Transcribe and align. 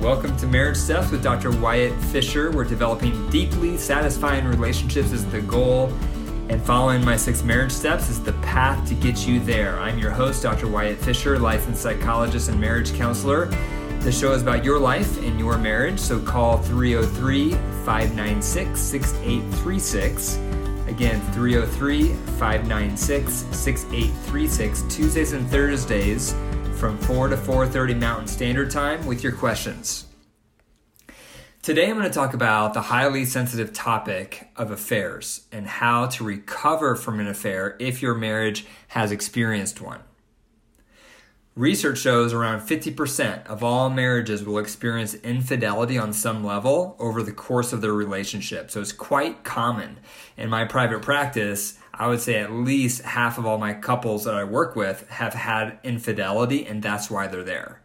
Welcome 0.00 0.34
to 0.38 0.46
Marriage 0.46 0.78
Steps 0.78 1.10
with 1.10 1.22
Dr. 1.22 1.50
Wyatt 1.50 1.92
Fisher. 2.04 2.50
We're 2.50 2.64
developing 2.64 3.28
deeply 3.28 3.76
satisfying 3.76 4.46
relationships 4.46 5.12
is 5.12 5.26
the 5.26 5.42
goal, 5.42 5.92
and 6.48 6.62
following 6.62 7.04
my 7.04 7.18
six 7.18 7.42
marriage 7.42 7.70
steps 7.70 8.08
is 8.08 8.22
the 8.22 8.32
path 8.40 8.88
to 8.88 8.94
get 8.94 9.26
you 9.26 9.40
there. 9.40 9.78
I'm 9.78 9.98
your 9.98 10.10
host, 10.10 10.42
Dr. 10.42 10.68
Wyatt 10.68 10.96
Fisher, 10.96 11.38
licensed 11.38 11.82
psychologist 11.82 12.48
and 12.48 12.58
marriage 12.58 12.94
counselor. 12.94 13.44
The 13.98 14.10
show 14.10 14.32
is 14.32 14.40
about 14.40 14.64
your 14.64 14.78
life 14.78 15.18
and 15.22 15.38
your 15.38 15.58
marriage, 15.58 16.00
so 16.00 16.18
call 16.18 16.56
303 16.56 17.50
596 17.84 18.80
6836. 18.80 20.36
Again, 20.88 21.20
303 21.32 22.14
596 22.14 23.32
6836, 23.52 24.82
Tuesdays 24.88 25.32
and 25.34 25.46
Thursdays 25.50 26.34
from 26.80 26.96
4 26.96 27.28
to 27.28 27.36
4:30 27.36 27.94
Mountain 27.94 28.26
Standard 28.26 28.70
Time 28.70 29.04
with 29.04 29.22
your 29.22 29.32
questions. 29.32 30.06
Today 31.60 31.90
I'm 31.90 31.98
going 31.98 32.08
to 32.08 32.10
talk 32.10 32.32
about 32.32 32.72
the 32.72 32.80
highly 32.80 33.26
sensitive 33.26 33.74
topic 33.74 34.48
of 34.56 34.70
affairs 34.70 35.42
and 35.52 35.66
how 35.66 36.06
to 36.06 36.24
recover 36.24 36.96
from 36.96 37.20
an 37.20 37.28
affair 37.28 37.76
if 37.78 38.00
your 38.00 38.14
marriage 38.14 38.64
has 38.88 39.12
experienced 39.12 39.82
one. 39.82 40.00
Research 41.54 41.98
shows 41.98 42.32
around 42.32 42.60
50% 42.60 43.46
of 43.46 43.62
all 43.62 43.90
marriages 43.90 44.42
will 44.42 44.58
experience 44.58 45.12
infidelity 45.16 45.98
on 45.98 46.14
some 46.14 46.42
level 46.42 46.96
over 46.98 47.22
the 47.22 47.30
course 47.30 47.74
of 47.74 47.82
their 47.82 47.92
relationship. 47.92 48.70
So 48.70 48.80
it's 48.80 48.92
quite 48.92 49.44
common. 49.44 49.98
In 50.38 50.48
my 50.48 50.64
private 50.64 51.02
practice, 51.02 51.76
I 52.00 52.06
would 52.06 52.22
say 52.22 52.40
at 52.40 52.50
least 52.50 53.02
half 53.02 53.36
of 53.36 53.44
all 53.44 53.58
my 53.58 53.74
couples 53.74 54.24
that 54.24 54.34
I 54.34 54.42
work 54.42 54.74
with 54.74 55.06
have 55.10 55.34
had 55.34 55.78
infidelity, 55.84 56.66
and 56.66 56.82
that's 56.82 57.10
why 57.10 57.26
they're 57.26 57.44
there. 57.44 57.82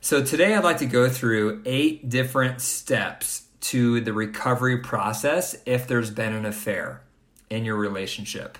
So 0.00 0.24
today 0.24 0.52
I'd 0.52 0.64
like 0.64 0.78
to 0.78 0.86
go 0.86 1.08
through 1.08 1.62
eight 1.64 2.08
different 2.08 2.60
steps 2.60 3.44
to 3.60 4.00
the 4.00 4.12
recovery 4.12 4.78
process 4.78 5.54
if 5.64 5.86
there's 5.86 6.10
been 6.10 6.32
an 6.32 6.44
affair 6.44 7.02
in 7.48 7.64
your 7.64 7.76
relationship. 7.76 8.58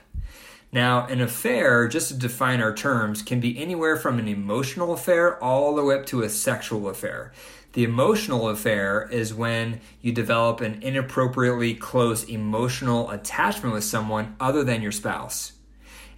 Now, 0.70 1.04
an 1.06 1.20
affair, 1.20 1.88
just 1.88 2.08
to 2.08 2.14
define 2.14 2.60
our 2.60 2.72
terms, 2.72 3.22
can 3.22 3.40
be 3.40 3.58
anywhere 3.58 3.96
from 3.96 4.20
an 4.20 4.28
emotional 4.28 4.92
affair 4.92 5.42
all 5.42 5.74
the 5.74 5.82
way 5.82 5.96
up 5.96 6.06
to 6.06 6.22
a 6.22 6.28
sexual 6.28 6.88
affair. 6.88 7.32
The 7.72 7.84
emotional 7.84 8.48
affair 8.48 9.08
is 9.12 9.32
when 9.32 9.80
you 10.00 10.12
develop 10.12 10.60
an 10.60 10.82
inappropriately 10.82 11.74
close 11.74 12.24
emotional 12.24 13.10
attachment 13.10 13.74
with 13.74 13.84
someone 13.84 14.34
other 14.40 14.64
than 14.64 14.82
your 14.82 14.92
spouse. 14.92 15.52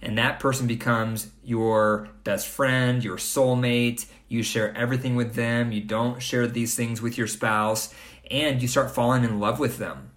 And 0.01 0.17
that 0.17 0.39
person 0.39 0.67
becomes 0.67 1.29
your 1.43 2.09
best 2.23 2.47
friend, 2.47 3.03
your 3.03 3.17
soulmate. 3.17 4.07
You 4.27 4.41
share 4.41 4.75
everything 4.75 5.15
with 5.15 5.35
them. 5.35 5.71
You 5.71 5.81
don't 5.81 6.21
share 6.21 6.47
these 6.47 6.75
things 6.75 7.01
with 7.01 7.17
your 7.17 7.27
spouse. 7.27 7.93
And 8.31 8.61
you 8.61 8.67
start 8.67 8.91
falling 8.91 9.23
in 9.23 9.39
love 9.39 9.59
with 9.59 9.77
them. 9.77 10.11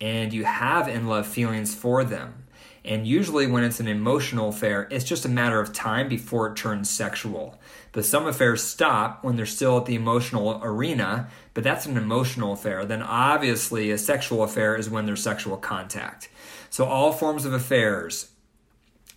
And 0.00 0.32
you 0.32 0.44
have 0.44 0.86
in 0.86 1.06
love 1.06 1.26
feelings 1.26 1.74
for 1.74 2.04
them 2.04 2.44
and 2.84 3.06
usually, 3.06 3.46
when 3.46 3.64
it's 3.64 3.80
an 3.80 3.88
emotional 3.88 4.50
affair, 4.50 4.86
it's 4.90 5.06
just 5.06 5.24
a 5.24 5.28
matter 5.28 5.58
of 5.58 5.72
time 5.72 6.06
before 6.06 6.48
it 6.48 6.56
turns 6.56 6.90
sexual. 6.90 7.58
But 7.94 8.04
some 8.04 8.26
affairs 8.26 8.62
stop 8.62 9.22
when 9.22 9.36
they're 9.36 9.46
still 9.46 9.78
at 9.78 9.86
the 9.86 9.94
emotional 9.94 10.60
arena, 10.62 11.28
but 11.54 11.62
that's 11.62 11.86
an 11.86 11.96
emotional 11.96 12.52
affair. 12.52 12.84
Then, 12.84 13.02
obviously, 13.02 13.92
a 13.92 13.96
sexual 13.98 14.42
affair 14.42 14.76
is 14.76 14.90
when 14.90 15.06
there's 15.06 15.22
sexual 15.22 15.56
contact. 15.56 16.28
So, 16.70 16.84
all 16.84 17.12
forms 17.12 17.44
of 17.44 17.52
affairs 17.52 18.32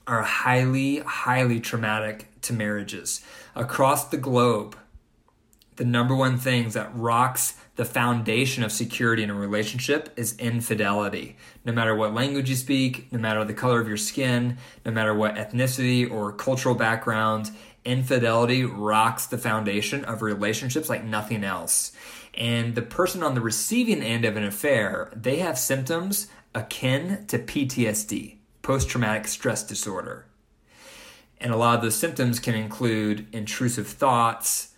are 0.05 0.21
highly, 0.21 0.99
highly 0.99 1.59
traumatic 1.59 2.27
to 2.43 2.53
marriages. 2.53 3.21
Across 3.55 4.09
the 4.09 4.17
globe, 4.17 4.77
the 5.77 5.85
number 5.85 6.15
one 6.15 6.37
things 6.37 6.75
that 6.75 6.95
rocks 6.95 7.55
the 7.77 7.85
foundation 7.85 8.63
of 8.63 8.71
security 8.71 9.23
in 9.23 9.29
a 9.29 9.35
relationship 9.35 10.11
is 10.15 10.37
infidelity. 10.37 11.35
No 11.65 11.73
matter 11.73 11.95
what 11.95 12.13
language 12.13 12.49
you 12.49 12.55
speak, 12.55 13.11
no 13.11 13.19
matter 13.19 13.43
the 13.43 13.53
color 13.53 13.79
of 13.79 13.87
your 13.87 13.97
skin, 13.97 14.57
no 14.85 14.91
matter 14.91 15.13
what 15.13 15.35
ethnicity 15.35 16.09
or 16.09 16.31
cultural 16.31 16.73
background, 16.73 17.51
infidelity 17.87 18.65
rocks 18.65 19.25
the 19.25 19.37
foundation 19.37 20.03
of 20.05 20.21
relationships 20.21 20.89
like 20.89 21.03
nothing 21.03 21.43
else. 21.43 21.93
And 22.33 22.75
the 22.75 22.81
person 22.81 23.23
on 23.23 23.33
the 23.33 23.41
receiving 23.41 24.03
end 24.03 24.25
of 24.25 24.35
an 24.35 24.43
affair, 24.43 25.11
they 25.15 25.37
have 25.37 25.57
symptoms 25.57 26.27
akin 26.53 27.25
to 27.27 27.39
PTSD, 27.39 28.35
post 28.61 28.89
traumatic 28.89 29.27
stress 29.27 29.63
disorder. 29.63 30.25
And 31.39 31.53
a 31.53 31.57
lot 31.57 31.77
of 31.77 31.81
those 31.81 31.95
symptoms 31.95 32.39
can 32.39 32.55
include 32.55 33.27
intrusive 33.31 33.87
thoughts, 33.87 34.75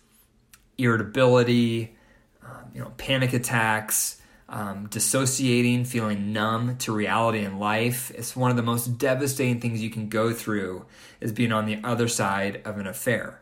irritability, 0.77 1.95
um, 2.43 2.71
you 2.73 2.81
know, 2.81 2.93
panic 2.97 3.33
attacks, 3.33 4.18
um, 4.49 4.87
dissociating, 4.87 5.85
feeling 5.85 6.33
numb 6.33 6.77
to 6.77 6.91
reality 6.91 7.43
and 7.43 7.59
life. 7.59 8.11
It's 8.15 8.35
one 8.35 8.51
of 8.51 8.57
the 8.57 8.63
most 8.63 8.97
devastating 8.97 9.61
things 9.61 9.81
you 9.81 9.89
can 9.89 10.09
go 10.09 10.33
through 10.33 10.85
is 11.21 11.31
being 11.31 11.51
on 11.51 11.65
the 11.65 11.79
other 11.83 12.07
side 12.07 12.61
of 12.65 12.77
an 12.77 12.87
affair. 12.87 13.41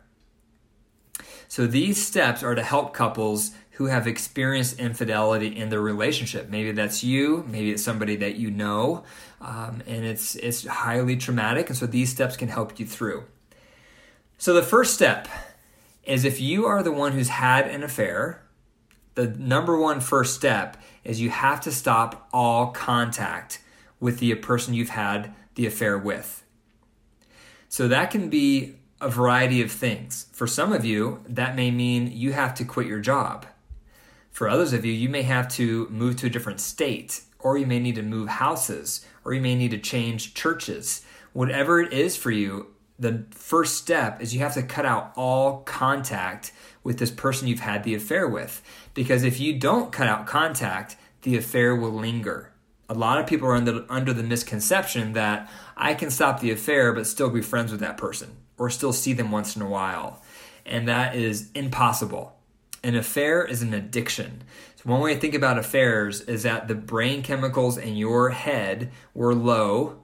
So 1.48 1.66
these 1.66 2.04
steps 2.04 2.42
are 2.42 2.54
to 2.54 2.62
help 2.62 2.92
couples 2.92 3.52
who 3.72 3.86
have 3.86 4.06
experienced 4.06 4.78
infidelity 4.78 5.56
in 5.56 5.70
their 5.70 5.80
relationship. 5.80 6.50
Maybe 6.50 6.72
that's 6.72 7.02
you, 7.02 7.44
maybe 7.48 7.70
it's 7.70 7.82
somebody 7.82 8.16
that 8.16 8.34
you 8.34 8.50
know, 8.50 9.04
um, 9.40 9.82
and 9.86 10.04
it's 10.04 10.34
it's 10.34 10.66
highly 10.66 11.16
traumatic. 11.16 11.68
And 11.68 11.78
so 11.78 11.86
these 11.86 12.10
steps 12.10 12.36
can 12.36 12.48
help 12.48 12.78
you 12.78 12.86
through. 12.86 13.24
So 14.36 14.52
the 14.52 14.62
first 14.62 14.94
step 14.94 15.26
is 16.02 16.24
if 16.24 16.40
you 16.40 16.66
are 16.66 16.82
the 16.82 16.92
one 16.92 17.12
who's 17.12 17.28
had 17.28 17.66
an 17.66 17.82
affair 17.82 18.42
the 19.18 19.26
number 19.26 19.76
one 19.76 19.98
first 19.98 20.36
step 20.36 20.76
is 21.08 21.22
you 21.22 21.30
have 21.30 21.58
to 21.62 21.72
stop 21.72 22.28
all 22.34 22.66
contact 22.66 23.60
with 23.98 24.18
the 24.18 24.34
person 24.34 24.74
you've 24.74 24.90
had 24.90 25.34
the 25.54 25.66
affair 25.66 25.96
with. 25.96 26.44
So 27.70 27.88
that 27.88 28.10
can 28.10 28.28
be 28.28 28.76
a 29.00 29.08
variety 29.08 29.62
of 29.62 29.72
things. 29.72 30.26
For 30.32 30.46
some 30.46 30.70
of 30.70 30.84
you, 30.84 31.24
that 31.26 31.56
may 31.56 31.70
mean 31.70 32.12
you 32.12 32.32
have 32.32 32.54
to 32.56 32.64
quit 32.64 32.86
your 32.86 33.00
job. 33.00 33.46
For 34.30 34.50
others 34.50 34.74
of 34.74 34.84
you, 34.84 34.92
you 34.92 35.08
may 35.08 35.22
have 35.22 35.48
to 35.52 35.88
move 35.88 36.16
to 36.16 36.26
a 36.26 36.30
different 36.30 36.60
state, 36.60 37.22
or 37.38 37.56
you 37.56 37.66
may 37.66 37.78
need 37.78 37.94
to 37.94 38.02
move 38.02 38.28
houses, 38.28 39.06
or 39.24 39.32
you 39.32 39.40
may 39.40 39.54
need 39.54 39.70
to 39.70 39.78
change 39.78 40.34
churches. 40.34 41.04
Whatever 41.32 41.80
it 41.80 41.92
is 41.92 42.16
for 42.16 42.30
you, 42.30 42.66
the 42.98 43.24
first 43.30 43.76
step 43.76 44.20
is 44.20 44.34
you 44.34 44.40
have 44.40 44.54
to 44.54 44.62
cut 44.62 44.84
out 44.84 45.12
all 45.16 45.60
contact 45.60 46.52
with 46.82 46.98
this 46.98 47.10
person 47.10 47.46
you've 47.46 47.60
had 47.60 47.84
the 47.84 47.94
affair 47.94 48.26
with. 48.26 48.62
Because 48.94 49.22
if 49.22 49.38
you 49.38 49.58
don't 49.58 49.92
cut 49.92 50.08
out 50.08 50.26
contact, 50.26 50.96
the 51.22 51.36
affair 51.36 51.76
will 51.76 51.92
linger. 51.92 52.52
A 52.88 52.94
lot 52.94 53.18
of 53.20 53.26
people 53.26 53.48
are 53.48 53.54
under, 53.54 53.84
under 53.88 54.12
the 54.12 54.22
misconception 54.22 55.12
that 55.12 55.50
I 55.76 55.94
can 55.94 56.10
stop 56.10 56.40
the 56.40 56.50
affair 56.50 56.92
but 56.92 57.06
still 57.06 57.30
be 57.30 57.42
friends 57.42 57.70
with 57.70 57.80
that 57.80 57.98
person 57.98 58.36
or 58.56 58.70
still 58.70 58.92
see 58.92 59.12
them 59.12 59.30
once 59.30 59.54
in 59.54 59.62
a 59.62 59.68
while. 59.68 60.22
And 60.66 60.88
that 60.88 61.14
is 61.14 61.50
impossible. 61.54 62.36
An 62.82 62.96
affair 62.96 63.44
is 63.44 63.62
an 63.62 63.74
addiction. 63.74 64.42
So, 64.76 64.84
one 64.84 65.00
way 65.00 65.14
to 65.14 65.20
think 65.20 65.34
about 65.34 65.58
affairs 65.58 66.20
is 66.22 66.44
that 66.44 66.68
the 66.68 66.74
brain 66.74 67.22
chemicals 67.22 67.76
in 67.76 67.96
your 67.96 68.30
head 68.30 68.90
were 69.14 69.34
low 69.34 70.00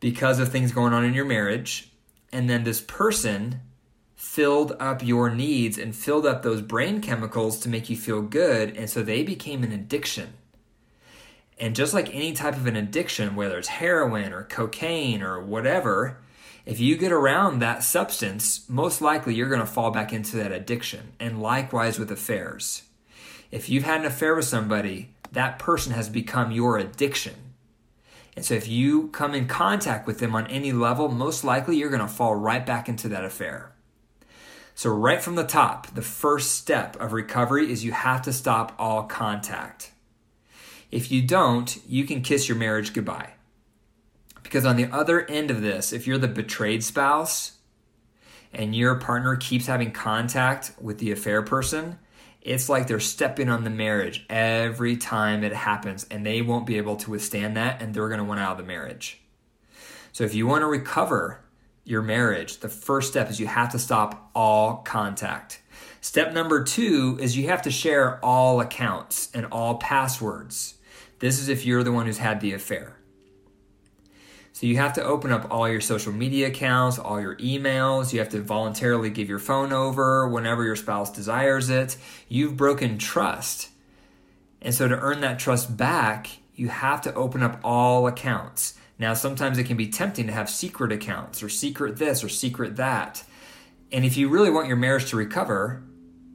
because 0.00 0.38
of 0.38 0.50
things 0.50 0.72
going 0.72 0.92
on 0.92 1.04
in 1.04 1.14
your 1.14 1.24
marriage. 1.24 1.89
And 2.32 2.48
then 2.48 2.64
this 2.64 2.80
person 2.80 3.60
filled 4.14 4.76
up 4.78 5.02
your 5.02 5.30
needs 5.30 5.78
and 5.78 5.96
filled 5.96 6.26
up 6.26 6.42
those 6.42 6.60
brain 6.60 7.00
chemicals 7.00 7.58
to 7.58 7.68
make 7.68 7.88
you 7.88 7.96
feel 7.96 8.22
good. 8.22 8.76
And 8.76 8.88
so 8.88 9.02
they 9.02 9.22
became 9.22 9.64
an 9.64 9.72
addiction. 9.72 10.34
And 11.58 11.76
just 11.76 11.92
like 11.92 12.14
any 12.14 12.32
type 12.32 12.56
of 12.56 12.66
an 12.66 12.76
addiction, 12.76 13.36
whether 13.36 13.58
it's 13.58 13.68
heroin 13.68 14.32
or 14.32 14.44
cocaine 14.44 15.22
or 15.22 15.42
whatever, 15.42 16.18
if 16.64 16.80
you 16.80 16.96
get 16.96 17.12
around 17.12 17.58
that 17.58 17.82
substance, 17.82 18.68
most 18.68 19.00
likely 19.00 19.34
you're 19.34 19.48
going 19.48 19.60
to 19.60 19.66
fall 19.66 19.90
back 19.90 20.12
into 20.12 20.36
that 20.36 20.52
addiction. 20.52 21.12
And 21.18 21.42
likewise 21.42 21.98
with 21.98 22.10
affairs. 22.10 22.82
If 23.50 23.68
you've 23.68 23.84
had 23.84 24.00
an 24.00 24.06
affair 24.06 24.34
with 24.34 24.44
somebody, 24.44 25.14
that 25.32 25.58
person 25.58 25.92
has 25.92 26.08
become 26.08 26.52
your 26.52 26.78
addiction. 26.78 27.49
And 28.40 28.44
so 28.46 28.54
if 28.54 28.66
you 28.66 29.08
come 29.08 29.34
in 29.34 29.46
contact 29.46 30.06
with 30.06 30.18
them 30.18 30.34
on 30.34 30.46
any 30.46 30.72
level, 30.72 31.10
most 31.10 31.44
likely 31.44 31.76
you're 31.76 31.90
going 31.90 32.00
to 32.00 32.08
fall 32.08 32.34
right 32.34 32.64
back 32.64 32.88
into 32.88 33.06
that 33.10 33.22
affair. 33.22 33.74
So, 34.74 34.88
right 34.88 35.20
from 35.20 35.34
the 35.34 35.44
top, 35.44 35.88
the 35.88 36.00
first 36.00 36.52
step 36.52 36.96
of 36.98 37.12
recovery 37.12 37.70
is 37.70 37.84
you 37.84 37.92
have 37.92 38.22
to 38.22 38.32
stop 38.32 38.74
all 38.78 39.02
contact. 39.02 39.92
If 40.90 41.12
you 41.12 41.20
don't, 41.20 41.78
you 41.86 42.06
can 42.06 42.22
kiss 42.22 42.48
your 42.48 42.56
marriage 42.56 42.94
goodbye. 42.94 43.34
Because 44.42 44.64
on 44.64 44.76
the 44.76 44.86
other 44.90 45.26
end 45.28 45.50
of 45.50 45.60
this, 45.60 45.92
if 45.92 46.06
you're 46.06 46.16
the 46.16 46.26
betrayed 46.26 46.82
spouse 46.82 47.58
and 48.54 48.74
your 48.74 48.94
partner 48.94 49.36
keeps 49.36 49.66
having 49.66 49.92
contact 49.92 50.72
with 50.80 50.96
the 50.96 51.12
affair 51.12 51.42
person, 51.42 51.98
it's 52.42 52.68
like 52.68 52.86
they're 52.86 53.00
stepping 53.00 53.48
on 53.48 53.64
the 53.64 53.70
marriage 53.70 54.24
every 54.30 54.96
time 54.96 55.44
it 55.44 55.52
happens, 55.52 56.06
and 56.10 56.24
they 56.24 56.42
won't 56.42 56.66
be 56.66 56.78
able 56.78 56.96
to 56.96 57.10
withstand 57.10 57.56
that, 57.56 57.82
and 57.82 57.94
they're 57.94 58.08
going 58.08 58.18
to 58.18 58.24
want 58.24 58.40
out 58.40 58.52
of 58.52 58.58
the 58.58 58.64
marriage. 58.64 59.20
So, 60.12 60.24
if 60.24 60.34
you 60.34 60.46
want 60.46 60.62
to 60.62 60.66
recover 60.66 61.40
your 61.84 62.02
marriage, 62.02 62.58
the 62.58 62.68
first 62.68 63.10
step 63.10 63.30
is 63.30 63.40
you 63.40 63.46
have 63.46 63.72
to 63.72 63.78
stop 63.78 64.30
all 64.34 64.78
contact. 64.78 65.60
Step 66.00 66.32
number 66.32 66.64
two 66.64 67.18
is 67.20 67.36
you 67.36 67.48
have 67.48 67.62
to 67.62 67.70
share 67.70 68.24
all 68.24 68.60
accounts 68.60 69.30
and 69.34 69.46
all 69.46 69.76
passwords. 69.76 70.76
This 71.18 71.38
is 71.38 71.48
if 71.48 71.66
you're 71.66 71.82
the 71.82 71.92
one 71.92 72.06
who's 72.06 72.18
had 72.18 72.40
the 72.40 72.54
affair. 72.54 72.96
So 74.60 74.66
you 74.66 74.76
have 74.76 74.92
to 74.92 75.02
open 75.02 75.32
up 75.32 75.46
all 75.50 75.66
your 75.66 75.80
social 75.80 76.12
media 76.12 76.48
accounts, 76.48 76.98
all 76.98 77.18
your 77.18 77.34
emails. 77.36 78.12
You 78.12 78.18
have 78.18 78.28
to 78.28 78.42
voluntarily 78.42 79.08
give 79.08 79.26
your 79.26 79.38
phone 79.38 79.72
over 79.72 80.28
whenever 80.28 80.62
your 80.62 80.76
spouse 80.76 81.10
desires 81.10 81.70
it. 81.70 81.96
You've 82.28 82.58
broken 82.58 82.98
trust. 82.98 83.70
And 84.60 84.74
so 84.74 84.86
to 84.86 84.98
earn 84.98 85.22
that 85.22 85.38
trust 85.38 85.78
back, 85.78 86.28
you 86.54 86.68
have 86.68 87.00
to 87.00 87.14
open 87.14 87.42
up 87.42 87.58
all 87.64 88.06
accounts. 88.06 88.74
Now, 88.98 89.14
sometimes 89.14 89.56
it 89.56 89.64
can 89.64 89.78
be 89.78 89.88
tempting 89.88 90.26
to 90.26 90.32
have 90.34 90.50
secret 90.50 90.92
accounts 90.92 91.42
or 91.42 91.48
secret 91.48 91.96
this 91.96 92.22
or 92.22 92.28
secret 92.28 92.76
that. 92.76 93.24
And 93.90 94.04
if 94.04 94.18
you 94.18 94.28
really 94.28 94.50
want 94.50 94.68
your 94.68 94.76
marriage 94.76 95.08
to 95.08 95.16
recover, 95.16 95.82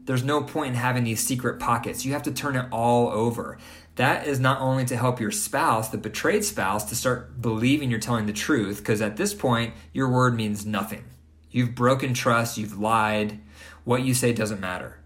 there's 0.05 0.23
no 0.23 0.41
point 0.41 0.69
in 0.69 0.75
having 0.75 1.03
these 1.03 1.23
secret 1.23 1.59
pockets. 1.59 2.05
You 2.05 2.13
have 2.13 2.23
to 2.23 2.31
turn 2.31 2.55
it 2.55 2.65
all 2.71 3.07
over. 3.09 3.59
That 3.95 4.27
is 4.27 4.39
not 4.39 4.59
only 4.59 4.85
to 4.85 4.97
help 4.97 5.21
your 5.21 5.31
spouse, 5.31 5.89
the 5.89 5.97
betrayed 5.97 6.43
spouse, 6.43 6.83
to 6.85 6.95
start 6.95 7.41
believing 7.41 7.89
you're 7.89 7.99
telling 7.99 8.25
the 8.25 8.33
truth, 8.33 8.79
because 8.79 9.01
at 9.01 9.15
this 9.15 9.33
point, 9.33 9.73
your 9.93 10.09
word 10.09 10.35
means 10.35 10.65
nothing. 10.65 11.05
You've 11.49 11.75
broken 11.75 12.13
trust, 12.13 12.57
you've 12.57 12.77
lied. 12.77 13.39
What 13.85 14.03
you 14.03 14.13
say 14.13 14.33
doesn't 14.33 14.59
matter. 14.59 14.99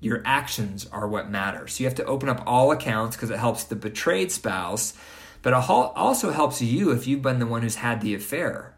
Your 0.00 0.20
actions 0.24 0.88
are 0.90 1.06
what 1.06 1.30
matter. 1.30 1.68
So 1.68 1.82
you 1.82 1.88
have 1.88 1.96
to 1.96 2.04
open 2.04 2.28
up 2.28 2.42
all 2.44 2.72
accounts 2.72 3.14
because 3.14 3.30
it 3.30 3.38
helps 3.38 3.62
the 3.64 3.76
betrayed 3.76 4.32
spouse, 4.32 4.94
but 5.42 5.52
it 5.52 5.70
also 5.70 6.32
helps 6.32 6.60
you 6.60 6.90
if 6.90 7.06
you've 7.06 7.22
been 7.22 7.38
the 7.38 7.46
one 7.46 7.62
who's 7.62 7.76
had 7.76 8.00
the 8.00 8.14
affair. 8.14 8.74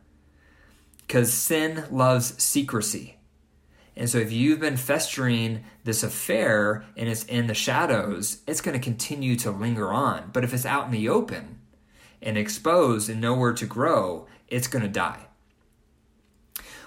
Because 0.98 1.32
sin 1.32 1.84
loves 1.90 2.40
secrecy. 2.42 3.15
And 3.96 4.10
so 4.10 4.18
if 4.18 4.30
you've 4.30 4.60
been 4.60 4.76
festering 4.76 5.64
this 5.84 6.02
affair 6.02 6.84
and 6.96 7.08
it's 7.08 7.24
in 7.24 7.46
the 7.46 7.54
shadows, 7.54 8.42
it's 8.46 8.60
going 8.60 8.78
to 8.78 8.84
continue 8.84 9.36
to 9.36 9.50
linger 9.50 9.92
on. 9.92 10.30
But 10.32 10.44
if 10.44 10.52
it's 10.52 10.66
out 10.66 10.86
in 10.86 10.92
the 10.92 11.08
open 11.08 11.60
and 12.20 12.36
exposed 12.36 13.08
and 13.08 13.20
nowhere 13.20 13.54
to 13.54 13.66
grow, 13.66 14.26
it's 14.48 14.68
going 14.68 14.82
to 14.82 14.88
die. 14.88 15.26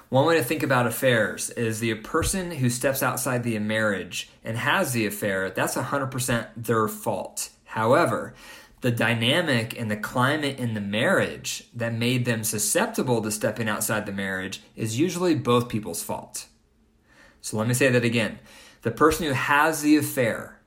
One 0.09 0.25
way 0.25 0.37
to 0.37 0.43
think 0.43 0.63
about 0.63 0.87
affairs 0.87 1.51
is 1.51 1.79
the 1.79 1.93
person 1.95 2.51
who 2.51 2.69
steps 2.69 3.03
outside 3.03 3.43
the 3.43 3.57
marriage 3.59 4.29
and 4.43 4.57
has 4.57 4.91
the 4.91 5.05
affair, 5.05 5.51
that's 5.51 5.75
100% 5.75 6.47
their 6.57 6.87
fault. 6.87 7.49
However, 7.65 8.33
the 8.81 8.89
dynamic 8.91 9.79
and 9.79 9.91
the 9.91 9.97
climate 9.97 10.57
in 10.57 10.73
the 10.73 10.81
marriage 10.81 11.65
that 11.75 11.93
made 11.93 12.25
them 12.25 12.43
susceptible 12.43 13.21
to 13.21 13.29
stepping 13.29 13.69
outside 13.69 14.07
the 14.07 14.11
marriage 14.11 14.61
is 14.75 14.99
usually 14.99 15.35
both 15.35 15.69
people's 15.69 16.01
fault. 16.01 16.47
So 17.41 17.57
let 17.57 17.67
me 17.67 17.73
say 17.73 17.89
that 17.89 18.03
again. 18.03 18.39
The 18.81 18.91
person 18.91 19.25
who 19.25 19.33
has 19.33 19.81
the 19.81 19.97
affair, 19.97 20.59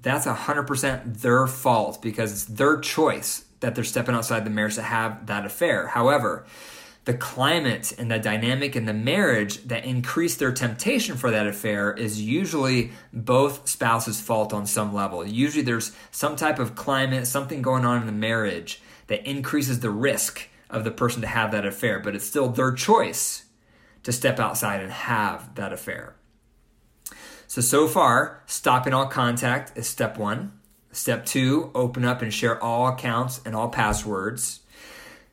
that's 0.00 0.26
100% 0.26 1.20
their 1.20 1.46
fault 1.46 2.02
because 2.02 2.32
it's 2.32 2.44
their 2.44 2.78
choice 2.78 3.44
that 3.60 3.74
they're 3.74 3.84
stepping 3.84 4.14
outside 4.14 4.44
the 4.44 4.50
marriage 4.50 4.74
to 4.74 4.82
have 4.82 5.26
that 5.26 5.46
affair. 5.46 5.88
However, 5.88 6.44
the 7.04 7.14
climate 7.14 7.92
and 7.98 8.10
the 8.10 8.18
dynamic 8.18 8.76
in 8.76 8.84
the 8.86 8.92
marriage 8.92 9.64
that 9.64 9.84
increase 9.84 10.36
their 10.36 10.52
temptation 10.52 11.16
for 11.16 11.30
that 11.30 11.46
affair 11.46 11.92
is 11.92 12.22
usually 12.22 12.92
both 13.12 13.68
spouses' 13.68 14.20
fault 14.20 14.52
on 14.52 14.66
some 14.66 14.94
level. 14.94 15.26
Usually 15.26 15.64
there's 15.64 15.96
some 16.12 16.36
type 16.36 16.58
of 16.58 16.76
climate, 16.76 17.26
something 17.26 17.60
going 17.60 17.84
on 17.84 18.00
in 18.00 18.06
the 18.06 18.12
marriage 18.12 18.80
that 19.08 19.28
increases 19.28 19.80
the 19.80 19.90
risk 19.90 20.48
of 20.70 20.84
the 20.84 20.90
person 20.90 21.22
to 21.22 21.26
have 21.26 21.50
that 21.50 21.66
affair, 21.66 21.98
but 21.98 22.14
it's 22.14 22.26
still 22.26 22.48
their 22.48 22.72
choice 22.72 23.46
to 24.02 24.12
step 24.12 24.38
outside 24.38 24.80
and 24.80 24.92
have 24.92 25.54
that 25.54 25.72
affair. 25.72 26.16
So, 27.46 27.60
so 27.60 27.86
far, 27.86 28.42
stopping 28.46 28.94
all 28.94 29.06
contact 29.06 29.76
is 29.76 29.86
step 29.86 30.16
one. 30.16 30.52
Step 30.90 31.24
two, 31.24 31.70
open 31.74 32.04
up 32.04 32.22
and 32.22 32.32
share 32.32 32.62
all 32.62 32.88
accounts 32.88 33.40
and 33.44 33.54
all 33.54 33.68
passwords. 33.68 34.60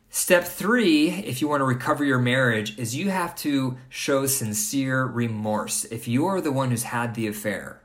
Step 0.10 0.44
three, 0.44 1.10
if 1.10 1.42
you 1.42 1.48
want 1.48 1.62
to 1.62 1.66
recover 1.66 2.04
your 2.04 2.20
marriage, 2.20 2.78
is 2.80 2.96
you 2.96 3.10
have 3.10 3.36
to 3.36 3.78
show 3.90 4.26
sincere 4.26 5.06
remorse. 5.06 5.86
If 5.86 6.08
you 6.08 6.26
are 6.26 6.42
the 6.42 6.52
one 6.52 6.72
who's 6.72 6.84
had 6.84 7.14
the 7.14 7.28
affair, 7.28 7.82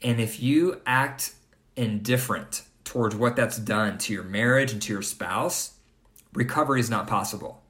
and 0.00 0.20
if 0.20 0.40
you 0.40 0.80
act 0.86 1.34
indifferent 1.74 2.62
towards 2.84 3.16
what 3.16 3.36
that's 3.36 3.58
done 3.58 3.98
to 3.98 4.12
your 4.12 4.22
marriage 4.22 4.72
and 4.72 4.80
to 4.82 4.92
your 4.92 5.02
spouse, 5.02 5.74
recovery 6.32 6.80
is 6.80 6.88
not 6.88 7.06
possible 7.08 7.62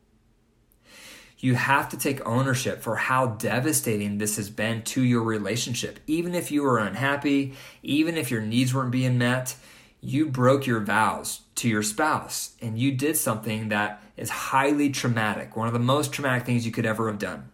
you 1.39 1.55
have 1.55 1.89
to 1.91 1.99
take 1.99 2.27
ownership 2.27 2.81
for 2.81 2.97
how 2.97 3.27
devastating 3.27 4.19
this 4.19 4.37
has 4.37 4.49
been 4.49 4.83
to 4.83 5.03
your 5.03 5.23
relationship. 5.23 6.01
Even 6.07 6.35
if 6.35 6.51
you 6.51 6.63
were 6.63 6.79
unhappy, 6.79 7.53
even 7.83 8.17
if 8.17 8.31
your 8.31 8.41
needs 8.41 8.75
weren't 8.75 8.91
being 8.91 9.19
met, 9.19 9.55
you 10.01 10.27
broke 10.27 10.67
your 10.67 10.81
vows 10.81 11.43
to 11.57 11.69
your 11.69 11.83
spouse 11.83 12.55
and 12.63 12.79
you 12.79 12.93
did 12.93 13.17
something 13.17 13.69
that 13.69 14.03
is 14.17 14.31
highly 14.31 14.91
traumatic, 14.91 15.57
one 15.57 15.67
of 15.67 15.75
the 15.75 15.79
most 15.79 16.13
traumatic 16.13 16.47
things 16.47 16.65
you 16.65 16.73
could 16.73 16.87
ever 16.87 17.09
have 17.09 17.19
done. 17.19 17.51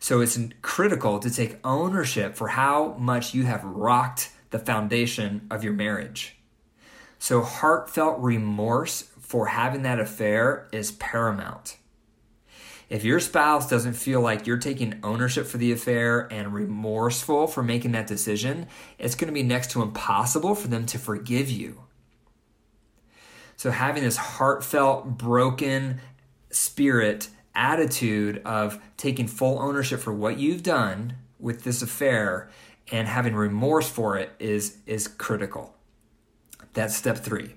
So 0.00 0.20
it's 0.20 0.38
critical 0.62 1.18
to 1.18 1.30
take 1.30 1.58
ownership 1.62 2.34
for 2.34 2.48
how 2.48 2.94
much 2.94 3.34
you 3.34 3.44
have 3.44 3.62
rocked 3.62 4.30
the 4.50 4.58
foundation 4.58 5.46
of 5.50 5.62
your 5.62 5.74
marriage. 5.74 6.36
So, 7.18 7.42
heartfelt 7.42 8.18
remorse 8.18 9.02
for 9.20 9.48
having 9.48 9.82
that 9.82 10.00
affair 10.00 10.68
is 10.72 10.92
paramount. 10.92 11.76
If 12.90 13.04
your 13.04 13.20
spouse 13.20 13.70
doesn't 13.70 13.92
feel 13.92 14.20
like 14.20 14.48
you're 14.48 14.58
taking 14.58 14.98
ownership 15.04 15.46
for 15.46 15.58
the 15.58 15.70
affair 15.70 16.26
and 16.32 16.52
remorseful 16.52 17.46
for 17.46 17.62
making 17.62 17.92
that 17.92 18.08
decision, 18.08 18.66
it's 18.98 19.14
going 19.14 19.28
to 19.28 19.32
be 19.32 19.44
next 19.44 19.70
to 19.70 19.82
impossible 19.82 20.56
for 20.56 20.66
them 20.66 20.86
to 20.86 20.98
forgive 20.98 21.48
you. 21.48 21.84
So, 23.56 23.70
having 23.70 24.02
this 24.02 24.16
heartfelt, 24.16 25.18
broken 25.18 26.00
spirit 26.50 27.28
attitude 27.54 28.42
of 28.44 28.82
taking 28.96 29.28
full 29.28 29.60
ownership 29.60 30.00
for 30.00 30.12
what 30.12 30.38
you've 30.38 30.64
done 30.64 31.14
with 31.38 31.62
this 31.62 31.82
affair 31.82 32.50
and 32.90 33.06
having 33.06 33.36
remorse 33.36 33.88
for 33.88 34.16
it 34.16 34.30
is, 34.40 34.78
is 34.86 35.06
critical. 35.06 35.76
That's 36.72 36.96
step 36.96 37.18
three. 37.18 37.54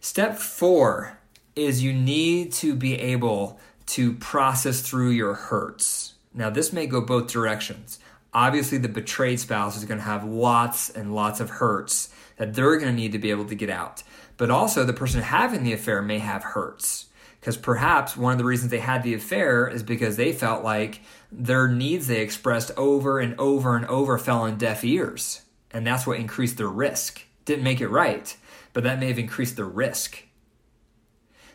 Step 0.00 0.36
four 0.36 1.18
is 1.54 1.82
you 1.82 1.94
need 1.94 2.52
to 2.52 2.74
be 2.74 3.00
able 3.00 3.58
to 3.86 4.14
process 4.14 4.82
through 4.82 5.10
your 5.10 5.34
hurts. 5.34 6.14
Now, 6.34 6.50
this 6.50 6.72
may 6.72 6.86
go 6.86 7.00
both 7.00 7.32
directions. 7.32 7.98
Obviously, 8.34 8.78
the 8.78 8.88
betrayed 8.88 9.40
spouse 9.40 9.76
is 9.76 9.84
going 9.84 9.98
to 9.98 10.04
have 10.04 10.24
lots 10.24 10.90
and 10.90 11.14
lots 11.14 11.40
of 11.40 11.48
hurts 11.48 12.12
that 12.36 12.54
they're 12.54 12.76
going 12.76 12.94
to 12.94 13.00
need 13.00 13.12
to 13.12 13.18
be 13.18 13.30
able 13.30 13.46
to 13.46 13.54
get 13.54 13.70
out. 13.70 14.02
But 14.36 14.50
also, 14.50 14.84
the 14.84 14.92
person 14.92 15.22
having 15.22 15.62
the 15.62 15.72
affair 15.72 16.02
may 16.02 16.18
have 16.18 16.42
hurts. 16.42 17.06
Because 17.40 17.56
perhaps 17.56 18.16
one 18.16 18.32
of 18.32 18.38
the 18.38 18.44
reasons 18.44 18.70
they 18.70 18.80
had 18.80 19.02
the 19.02 19.14
affair 19.14 19.68
is 19.68 19.82
because 19.82 20.16
they 20.16 20.32
felt 20.32 20.64
like 20.64 21.00
their 21.30 21.68
needs 21.68 22.08
they 22.08 22.20
expressed 22.20 22.72
over 22.76 23.20
and 23.20 23.38
over 23.38 23.76
and 23.76 23.86
over 23.86 24.18
fell 24.18 24.42
on 24.42 24.58
deaf 24.58 24.84
ears. 24.84 25.42
And 25.70 25.86
that's 25.86 26.06
what 26.06 26.18
increased 26.18 26.56
their 26.56 26.68
risk. 26.68 27.22
Didn't 27.44 27.64
make 27.64 27.80
it 27.80 27.88
right, 27.88 28.36
but 28.72 28.82
that 28.82 28.98
may 28.98 29.08
have 29.08 29.18
increased 29.18 29.56
their 29.56 29.64
risk. 29.64 30.25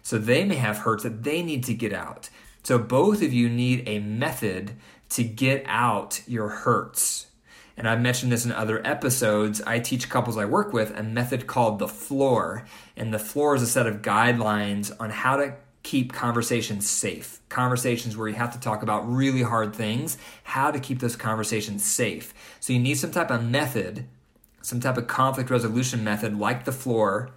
So 0.01 0.17
they 0.17 0.43
may 0.43 0.55
have 0.55 0.79
hurts 0.79 1.03
that 1.03 1.23
they 1.23 1.41
need 1.43 1.63
to 1.65 1.73
get 1.73 1.93
out. 1.93 2.29
So 2.63 2.77
both 2.77 3.21
of 3.21 3.33
you 3.33 3.49
need 3.49 3.87
a 3.87 3.99
method 3.99 4.73
to 5.09 5.23
get 5.23 5.63
out 5.67 6.21
your 6.27 6.49
hurts. 6.49 7.27
And 7.77 7.87
I've 7.87 8.01
mentioned 8.01 8.31
this 8.31 8.45
in 8.45 8.51
other 8.51 8.85
episodes. 8.85 9.61
I 9.61 9.79
teach 9.79 10.09
couples 10.09 10.37
I 10.37 10.45
work 10.45 10.73
with 10.73 10.97
a 10.97 11.03
method 11.03 11.47
called 11.47 11.79
the 11.79 11.87
floor. 11.87 12.65
And 12.95 13.13
the 13.13 13.19
floor 13.19 13.55
is 13.55 13.61
a 13.61 13.67
set 13.67 13.87
of 13.87 14.01
guidelines 14.01 14.91
on 14.99 15.09
how 15.09 15.37
to 15.37 15.55
keep 15.83 16.13
conversations 16.13 16.89
safe. 16.89 17.39
Conversations 17.49 18.15
where 18.15 18.27
you 18.27 18.35
have 18.35 18.53
to 18.53 18.59
talk 18.59 18.83
about 18.83 19.11
really 19.11 19.41
hard 19.41 19.75
things, 19.75 20.17
how 20.43 20.69
to 20.69 20.79
keep 20.79 20.99
those 20.99 21.15
conversations 21.15 21.83
safe. 21.83 22.33
So 22.59 22.73
you 22.73 22.79
need 22.79 22.95
some 22.95 23.11
type 23.11 23.31
of 23.31 23.43
method, 23.43 24.05
some 24.61 24.79
type 24.79 24.97
of 24.97 25.07
conflict 25.07 25.49
resolution 25.49 26.03
method 26.03 26.37
like 26.37 26.65
the 26.65 26.71
floor 26.71 27.31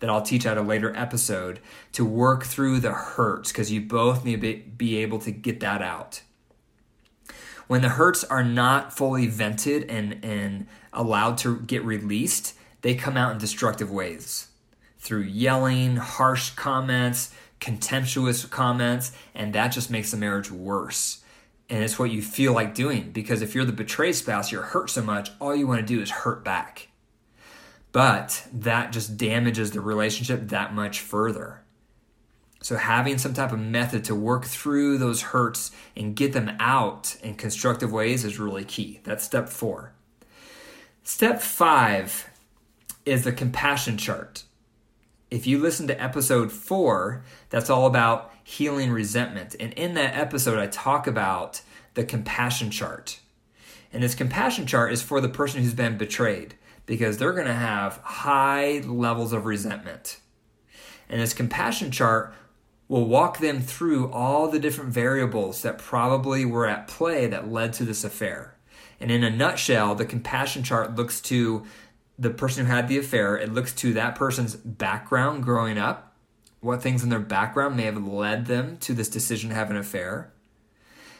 that 0.00 0.10
I'll 0.10 0.22
teach 0.22 0.46
at 0.46 0.58
a 0.58 0.62
later 0.62 0.94
episode 0.96 1.60
to 1.92 2.04
work 2.04 2.44
through 2.44 2.80
the 2.80 2.92
hurts 2.92 3.52
because 3.52 3.72
you 3.72 3.80
both 3.80 4.24
need 4.24 4.40
to 4.40 4.56
be 4.76 4.98
able 4.98 5.18
to 5.20 5.30
get 5.30 5.60
that 5.60 5.82
out. 5.82 6.22
When 7.66 7.80
the 7.80 7.90
hurts 7.90 8.24
are 8.24 8.44
not 8.44 8.94
fully 8.94 9.26
vented 9.26 9.88
and, 9.88 10.22
and 10.22 10.66
allowed 10.92 11.38
to 11.38 11.60
get 11.60 11.82
released, 11.84 12.54
they 12.82 12.94
come 12.94 13.16
out 13.16 13.32
in 13.32 13.38
destructive 13.38 13.90
ways 13.90 14.48
through 14.98 15.22
yelling, 15.22 15.96
harsh 15.96 16.50
comments, 16.50 17.34
contemptuous 17.60 18.44
comments, 18.46 19.12
and 19.34 19.54
that 19.54 19.68
just 19.68 19.90
makes 19.90 20.10
the 20.10 20.16
marriage 20.16 20.50
worse. 20.50 21.22
And 21.70 21.82
it's 21.82 21.98
what 21.98 22.10
you 22.10 22.20
feel 22.20 22.52
like 22.52 22.74
doing 22.74 23.10
because 23.10 23.40
if 23.40 23.54
you're 23.54 23.64
the 23.64 23.72
betrayed 23.72 24.16
spouse, 24.16 24.52
you're 24.52 24.62
hurt 24.62 24.90
so 24.90 25.02
much, 25.02 25.30
all 25.40 25.56
you 25.56 25.66
want 25.66 25.80
to 25.80 25.86
do 25.86 26.02
is 26.02 26.10
hurt 26.10 26.44
back 26.44 26.88
but 27.94 28.44
that 28.52 28.90
just 28.90 29.16
damages 29.16 29.70
the 29.70 29.80
relationship 29.80 30.48
that 30.48 30.74
much 30.74 30.98
further. 30.98 31.62
So, 32.60 32.76
having 32.76 33.18
some 33.18 33.34
type 33.34 33.52
of 33.52 33.60
method 33.60 34.02
to 34.06 34.16
work 34.16 34.46
through 34.46 34.98
those 34.98 35.22
hurts 35.22 35.70
and 35.96 36.16
get 36.16 36.32
them 36.32 36.56
out 36.58 37.14
in 37.22 37.36
constructive 37.36 37.92
ways 37.92 38.24
is 38.24 38.40
really 38.40 38.64
key. 38.64 39.00
That's 39.04 39.22
step 39.22 39.48
four. 39.48 39.92
Step 41.04 41.40
five 41.40 42.28
is 43.06 43.22
the 43.22 43.32
compassion 43.32 43.96
chart. 43.96 44.42
If 45.30 45.46
you 45.46 45.60
listen 45.60 45.86
to 45.86 46.02
episode 46.02 46.50
four, 46.50 47.22
that's 47.48 47.70
all 47.70 47.86
about 47.86 48.32
healing 48.42 48.90
resentment. 48.90 49.54
And 49.60 49.72
in 49.74 49.94
that 49.94 50.16
episode, 50.16 50.58
I 50.58 50.66
talk 50.66 51.06
about 51.06 51.62
the 51.94 52.02
compassion 52.02 52.72
chart. 52.72 53.20
And 53.92 54.02
this 54.02 54.16
compassion 54.16 54.66
chart 54.66 54.92
is 54.92 55.00
for 55.00 55.20
the 55.20 55.28
person 55.28 55.62
who's 55.62 55.74
been 55.74 55.96
betrayed 55.96 56.56
because 56.86 57.18
they're 57.18 57.32
going 57.32 57.46
to 57.46 57.54
have 57.54 57.98
high 57.98 58.80
levels 58.84 59.32
of 59.32 59.46
resentment. 59.46 60.18
And 61.08 61.20
this 61.20 61.34
compassion 61.34 61.90
chart 61.90 62.34
will 62.88 63.06
walk 63.06 63.38
them 63.38 63.60
through 63.60 64.10
all 64.12 64.48
the 64.48 64.58
different 64.58 64.90
variables 64.90 65.62
that 65.62 65.78
probably 65.78 66.44
were 66.44 66.66
at 66.66 66.86
play 66.86 67.26
that 67.26 67.50
led 67.50 67.72
to 67.74 67.84
this 67.84 68.04
affair. 68.04 68.56
And 69.00 69.10
in 69.10 69.24
a 69.24 69.30
nutshell, 69.30 69.94
the 69.94 70.04
compassion 70.04 70.62
chart 70.62 70.94
looks 70.94 71.20
to 71.22 71.64
the 72.18 72.30
person 72.30 72.66
who 72.66 72.72
had 72.72 72.88
the 72.88 72.98
affair, 72.98 73.36
it 73.36 73.52
looks 73.52 73.72
to 73.72 73.92
that 73.94 74.14
person's 74.14 74.54
background 74.54 75.42
growing 75.42 75.78
up, 75.78 76.14
what 76.60 76.80
things 76.80 77.02
in 77.02 77.08
their 77.08 77.18
background 77.18 77.76
may 77.76 77.82
have 77.84 78.06
led 78.06 78.46
them 78.46 78.76
to 78.78 78.94
this 78.94 79.08
decision 79.08 79.50
to 79.50 79.56
have 79.56 79.70
an 79.70 79.76
affair. 79.76 80.32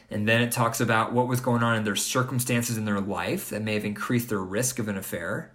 And 0.09 0.27
then 0.27 0.41
it 0.41 0.51
talks 0.51 0.79
about 0.79 1.13
what 1.13 1.27
was 1.27 1.41
going 1.41 1.63
on 1.63 1.75
in 1.75 1.83
their 1.83 1.95
circumstances 1.95 2.77
in 2.77 2.85
their 2.85 3.01
life 3.01 3.49
that 3.49 3.61
may 3.61 3.73
have 3.73 3.85
increased 3.85 4.29
their 4.29 4.39
risk 4.39 4.79
of 4.79 4.87
an 4.87 4.97
affair. 4.97 5.51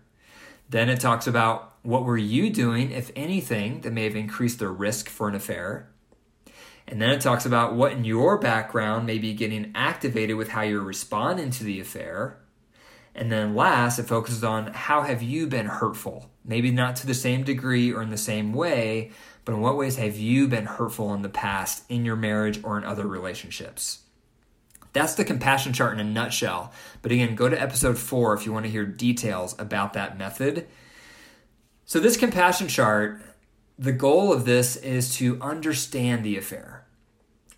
Then 0.70 0.88
it 0.88 1.00
talks 1.00 1.26
about 1.26 1.74
what 1.82 2.04
were 2.04 2.16
you 2.16 2.48
doing, 2.48 2.92
if 2.92 3.10
anything, 3.16 3.80
that 3.80 3.92
may 3.92 4.04
have 4.04 4.14
increased 4.14 4.60
the 4.60 4.68
risk 4.68 5.08
for 5.08 5.28
an 5.28 5.34
affair. 5.34 5.90
And 6.86 7.02
then 7.02 7.10
it 7.10 7.20
talks 7.20 7.44
about 7.44 7.74
what 7.74 7.92
in 7.92 8.04
your 8.04 8.38
background 8.38 9.04
may 9.04 9.18
be 9.18 9.34
getting 9.34 9.72
activated 9.74 10.36
with 10.36 10.50
how 10.50 10.62
you're 10.62 10.82
responding 10.82 11.50
to 11.50 11.64
the 11.64 11.80
affair. 11.80 12.38
And 13.16 13.32
then 13.32 13.56
last, 13.56 13.98
it 13.98 14.04
focuses 14.04 14.44
on 14.44 14.72
how 14.72 15.02
have 15.02 15.22
you 15.22 15.48
been 15.48 15.66
hurtful? 15.66 16.30
Maybe 16.44 16.70
not 16.70 16.94
to 16.96 17.06
the 17.06 17.14
same 17.14 17.42
degree 17.42 17.92
or 17.92 18.00
in 18.00 18.10
the 18.10 18.16
same 18.16 18.52
way, 18.52 19.10
but 19.44 19.54
in 19.54 19.60
what 19.60 19.76
ways 19.76 19.96
have 19.96 20.16
you 20.16 20.46
been 20.46 20.66
hurtful 20.66 21.12
in 21.14 21.22
the 21.22 21.28
past 21.28 21.82
in 21.88 22.04
your 22.04 22.16
marriage 22.16 22.60
or 22.62 22.78
in 22.78 22.84
other 22.84 23.08
relationships? 23.08 24.00
That's 24.92 25.14
the 25.14 25.25
compassion 25.25 25.73
chart 25.73 25.94
in 25.94 26.00
a 26.00 26.11
nutshell. 26.11 26.73
But 27.02 27.12
again, 27.12 27.35
go 27.35 27.49
to 27.49 27.61
episode 27.61 27.99
four 27.99 28.35
if 28.35 28.44
you 28.44 28.52
want 28.52 28.66
to 28.66 28.73
hear 28.73 28.85
details 28.85 29.54
about 29.59 29.92
that 29.92 30.18
method. 30.18 30.66
So, 31.85 32.00
this 32.00 32.16
compassion 32.16 32.68
chart, 32.68 33.20
the 33.78 33.92
goal 33.92 34.32
of 34.32 34.44
this 34.44 34.76
is 34.76 35.14
to 35.16 35.40
understand 35.40 36.25
the 36.25 36.37
affair 36.37 36.80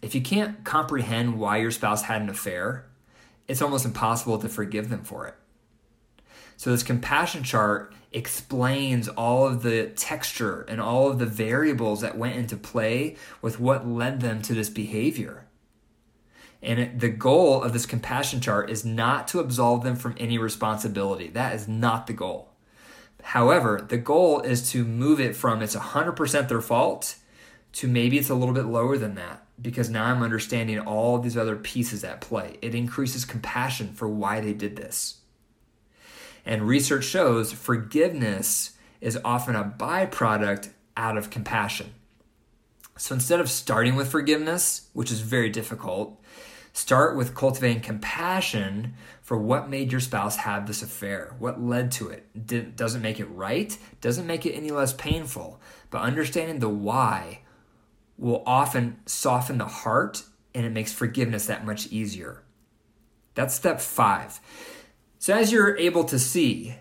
if 0.03 0.17
you 0.17 0.21
can't 0.21 0.65
comprehend 0.65 1.39
why 1.39 1.59
your 1.59 1.71
spouse 1.71 2.03
had 2.03 2.21
an 2.21 2.29
affair, 2.29 2.87
it's 3.47 3.63
almost 3.63 3.85
impossible 3.85 4.39
to 4.41 4.49
forgive 4.49 4.91
them 4.91 5.05
for 5.05 5.27
it. 5.29 5.35
So, 6.57 6.71
this 6.71 6.83
compassion 6.83 7.45
chart 7.45 7.95
explains 8.13 9.09
all 9.09 9.47
of 9.47 9.63
the 9.63 9.87
texture 9.87 10.63
and 10.69 10.81
all 10.81 11.09
of 11.09 11.19
the 11.19 11.27
variables 11.27 12.03
that 12.03 12.19
went 12.19 12.37
into 12.37 12.57
play 12.57 13.17
with 13.41 13.59
what 13.59 13.87
led 13.87 14.21
them 14.21 14.43
to 14.43 14.55
this 14.55 14.69
behavior. 14.69 15.47
And 16.63 16.79
it, 16.79 17.01
the 17.01 17.09
goal 17.09 17.63
of 17.63 17.73
this 17.73 17.87
compassion 17.87 18.41
chart 18.41 18.71
is 18.71 18.85
not 18.85 19.27
to 19.29 19.41
absolve 19.41 19.83
them 19.83 19.97
from 19.97 20.15
any 20.19 20.39
responsibility. 20.39 21.29
That 21.29 21.55
is 21.55 21.67
not 21.67 22.07
the 22.07 22.13
goal. 22.13 22.51
However, 23.23 23.85
the 23.87 23.99
goal 23.99 24.41
is 24.41 24.71
to 24.71 24.85
move 24.85 25.21
it 25.21 25.37
from 25.37 25.63
it's 25.63 25.77
100% 25.77 26.49
their 26.49 26.61
fault 26.61 27.17
to 27.75 27.89
maybe 27.89 28.19
it's 28.19 28.31
a 28.31 28.35
little 28.35 28.55
bit 28.55 28.67
lower 28.67 28.99
than 28.99 29.15
that 29.15 29.47
because 29.61 29.89
now 29.89 30.05
I'm 30.05 30.23
understanding 30.23 30.79
all 30.81 31.19
these 31.19 31.37
other 31.37 31.57
pieces 31.57 32.05
at 32.05 32.21
play. 32.21 32.59
It 32.61 32.75
increases 32.75 33.25
compassion 33.25 33.93
for 33.93 34.09
why 34.09 34.41
they 34.41 34.53
did 34.53 34.77
this. 34.77 35.19
And 36.45 36.67
research 36.67 37.05
shows 37.05 37.53
forgiveness 37.53 38.73
is 39.01 39.19
often 39.25 39.55
a 39.55 39.65
byproduct 39.65 40.71
out 40.97 41.17
of 41.17 41.31
compassion. 41.31 41.95
So 42.99 43.15
instead 43.15 43.41
of 43.41 43.49
starting 43.49 43.95
with 43.95 44.11
forgiveness, 44.11 44.89
which 44.93 45.11
is 45.11 45.21
very 45.21 45.49
difficult, 45.49 46.21
start 46.73 47.17
with 47.17 47.35
cultivating 47.35 47.83
compassion 47.83 48.95
for 49.21 49.37
what 49.37 49.69
made 49.69 49.93
your 49.93 50.01
spouse 50.01 50.37
have 50.37 50.67
this 50.67 50.83
affair, 50.83 51.35
what 51.39 51.63
led 51.63 51.93
to 51.93 52.09
it. 52.09 52.27
Did, 52.47 52.77
doesn't 52.77 53.03
make 53.03 53.21
it 53.21 53.27
right, 53.27 53.77
doesn't 54.01 54.27
make 54.27 54.47
it 54.47 54.53
any 54.53 54.71
less 54.71 54.93
painful, 54.93 55.61
but 55.91 56.03
understanding 56.03 56.59
the 56.59 56.69
why 56.69 57.41
will 58.17 58.43
often 58.47 58.99
soften 59.07 59.59
the 59.59 59.67
heart 59.67 60.23
and 60.55 60.65
it 60.65 60.71
makes 60.71 60.93
forgiveness 60.93 61.47
that 61.47 61.65
much 61.65 61.87
easier. 61.89 62.43
That's 63.35 63.55
step 63.55 63.81
five. 63.81 64.41
So, 65.19 65.35
as 65.35 65.53
you're 65.53 65.77
able 65.77 66.05
to 66.05 66.19
see, 66.19 66.75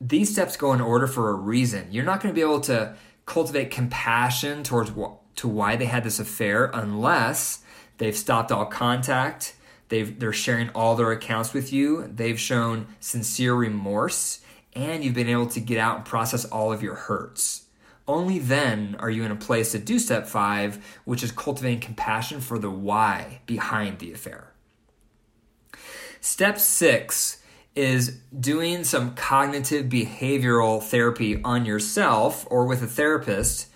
these 0.00 0.30
steps 0.30 0.56
go 0.56 0.72
in 0.72 0.80
order 0.80 1.06
for 1.06 1.30
a 1.30 1.34
reason. 1.34 1.88
You're 1.90 2.04
not 2.04 2.22
going 2.22 2.32
to 2.32 2.38
be 2.38 2.44
able 2.44 2.60
to 2.62 2.94
cultivate 3.26 3.70
compassion 3.70 4.62
towards 4.62 4.92
to 5.36 5.48
why 5.48 5.76
they 5.76 5.86
had 5.86 6.04
this 6.04 6.18
affair 6.18 6.70
unless 6.72 7.62
they've 7.98 8.16
stopped 8.16 8.50
all 8.50 8.66
contact, 8.66 9.54
they've, 9.88 10.18
they're 10.18 10.32
sharing 10.32 10.70
all 10.70 10.96
their 10.96 11.12
accounts 11.12 11.52
with 11.52 11.72
you, 11.72 12.10
they've 12.12 12.40
shown 12.40 12.86
sincere 13.00 13.54
remorse, 13.54 14.40
and 14.74 15.04
you've 15.04 15.14
been 15.14 15.28
able 15.28 15.46
to 15.48 15.60
get 15.60 15.78
out 15.78 15.96
and 15.96 16.04
process 16.04 16.44
all 16.46 16.72
of 16.72 16.82
your 16.82 16.94
hurts. 16.94 17.64
Only 18.06 18.38
then 18.38 18.96
are 18.98 19.10
you 19.10 19.22
in 19.24 19.30
a 19.30 19.36
place 19.36 19.72
to 19.72 19.78
do 19.78 19.98
step 19.98 20.26
five, 20.26 20.98
which 21.04 21.22
is 21.22 21.30
cultivating 21.30 21.80
compassion 21.80 22.40
for 22.40 22.58
the 22.58 22.70
why 22.70 23.40
behind 23.44 23.98
the 23.98 24.12
affair. 24.12 24.52
Step 26.20 26.58
six 26.58 27.42
is 27.74 28.18
doing 28.38 28.82
some 28.82 29.14
cognitive 29.14 29.86
behavioral 29.86 30.82
therapy 30.82 31.40
on 31.42 31.64
yourself 31.64 32.46
or 32.50 32.64
with 32.64 32.82
a 32.82 32.86
therapist 32.86 33.68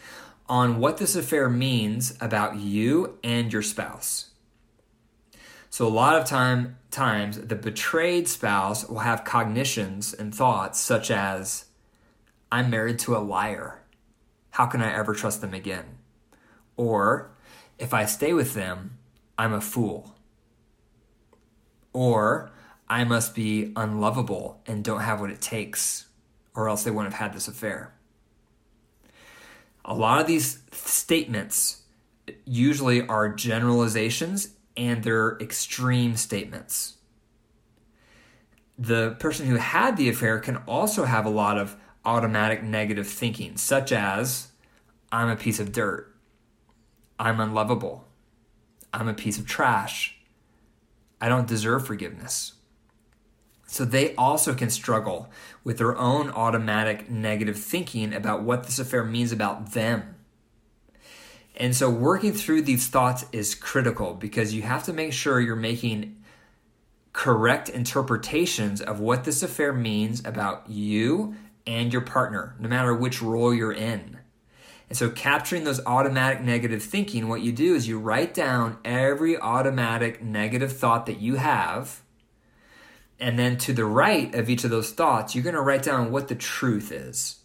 on 0.48 0.78
what 0.78 0.98
this 0.98 1.16
affair 1.16 1.48
means 1.48 2.16
about 2.20 2.56
you 2.56 3.18
and 3.22 3.52
your 3.52 3.62
spouse. 3.62 4.30
So 5.70 5.86
a 5.86 5.88
lot 5.88 6.20
of 6.20 6.26
time 6.26 6.76
times 6.90 7.38
the 7.38 7.56
betrayed 7.56 8.28
spouse 8.28 8.88
will 8.88 8.98
have 8.98 9.24
cognitions 9.24 10.12
and 10.12 10.34
thoughts 10.34 10.78
such 10.78 11.10
as 11.10 11.66
I'm 12.50 12.68
married 12.68 12.98
to 13.00 13.16
a 13.16 13.18
liar 13.18 13.82
how 14.52 14.66
can 14.66 14.82
I 14.82 14.92
ever 14.92 15.14
trust 15.14 15.40
them 15.40 15.54
again? 15.54 15.98
Or, 16.76 17.30
if 17.78 17.94
I 17.94 18.04
stay 18.04 18.32
with 18.34 18.54
them, 18.54 18.98
I'm 19.38 19.54
a 19.54 19.62
fool. 19.62 20.14
Or, 21.94 22.50
I 22.88 23.04
must 23.04 23.34
be 23.34 23.72
unlovable 23.76 24.60
and 24.66 24.84
don't 24.84 25.00
have 25.00 25.20
what 25.20 25.30
it 25.30 25.40
takes, 25.40 26.06
or 26.54 26.68
else 26.68 26.84
they 26.84 26.90
wouldn't 26.90 27.14
have 27.14 27.28
had 27.28 27.34
this 27.34 27.48
affair. 27.48 27.94
A 29.84 29.94
lot 29.94 30.20
of 30.20 30.26
these 30.26 30.62
statements 30.70 31.82
usually 32.44 33.06
are 33.06 33.28
generalizations 33.28 34.50
and 34.76 35.02
they're 35.02 35.36
extreme 35.40 36.16
statements. 36.16 36.96
The 38.78 39.16
person 39.18 39.46
who 39.46 39.56
had 39.56 39.96
the 39.96 40.08
affair 40.08 40.38
can 40.38 40.56
also 40.58 41.04
have 41.04 41.26
a 41.26 41.30
lot 41.30 41.58
of 41.58 41.76
automatic 42.04 42.62
negative 42.62 43.06
thinking, 43.06 43.56
such 43.56 43.92
as, 43.92 44.48
I'm 45.10 45.28
a 45.28 45.36
piece 45.36 45.60
of 45.60 45.72
dirt. 45.72 46.14
I'm 47.18 47.38
unlovable. 47.38 48.08
I'm 48.92 49.08
a 49.08 49.14
piece 49.14 49.38
of 49.38 49.46
trash. 49.46 50.18
I 51.20 51.28
don't 51.28 51.46
deserve 51.46 51.86
forgiveness. 51.86 52.54
So 53.72 53.86
they 53.86 54.14
also 54.16 54.52
can 54.52 54.68
struggle 54.68 55.30
with 55.64 55.78
their 55.78 55.96
own 55.96 56.28
automatic 56.28 57.08
negative 57.08 57.58
thinking 57.58 58.12
about 58.12 58.42
what 58.42 58.64
this 58.64 58.78
affair 58.78 59.02
means 59.02 59.32
about 59.32 59.72
them. 59.72 60.14
And 61.56 61.74
so 61.74 61.88
working 61.88 62.34
through 62.34 62.62
these 62.62 62.88
thoughts 62.88 63.24
is 63.32 63.54
critical 63.54 64.12
because 64.12 64.52
you 64.52 64.60
have 64.60 64.84
to 64.84 64.92
make 64.92 65.14
sure 65.14 65.40
you're 65.40 65.56
making 65.56 66.22
correct 67.14 67.70
interpretations 67.70 68.82
of 68.82 69.00
what 69.00 69.24
this 69.24 69.42
affair 69.42 69.72
means 69.72 70.20
about 70.22 70.68
you 70.68 71.34
and 71.66 71.94
your 71.94 72.02
partner, 72.02 72.54
no 72.58 72.68
matter 72.68 72.94
which 72.94 73.22
role 73.22 73.54
you're 73.54 73.72
in. 73.72 74.18
And 74.90 74.98
so, 74.98 75.08
capturing 75.08 75.64
those 75.64 75.80
automatic 75.86 76.42
negative 76.42 76.82
thinking, 76.82 77.26
what 77.26 77.40
you 77.40 77.52
do 77.52 77.74
is 77.74 77.88
you 77.88 77.98
write 77.98 78.34
down 78.34 78.76
every 78.84 79.38
automatic 79.38 80.22
negative 80.22 80.76
thought 80.76 81.06
that 81.06 81.20
you 81.20 81.36
have. 81.36 82.02
And 83.22 83.38
then 83.38 83.56
to 83.58 83.72
the 83.72 83.84
right 83.84 84.34
of 84.34 84.50
each 84.50 84.64
of 84.64 84.70
those 84.70 84.90
thoughts, 84.90 85.34
you're 85.34 85.44
going 85.44 85.54
to 85.54 85.62
write 85.62 85.82
down 85.84 86.10
what 86.10 86.28
the 86.28 86.34
truth 86.34 86.92
is. 86.92 87.38